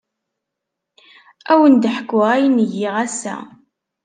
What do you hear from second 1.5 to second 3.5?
Ad awen-d-ḥkuɣ ayen ay giɣ ass-a.